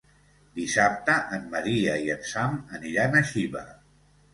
[0.59, 3.69] Dissabte en Maria i en Sam aniran a Xiva.